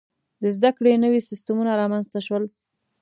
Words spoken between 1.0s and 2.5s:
نوي سیستمونه رامنځته شول.